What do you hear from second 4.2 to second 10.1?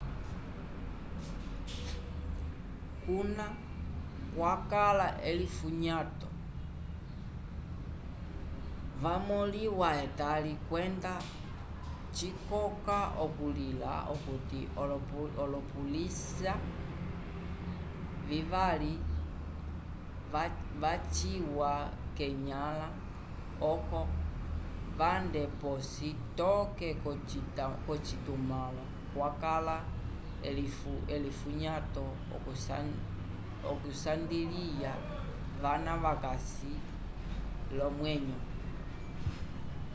kwakala elifunyato yamõliwa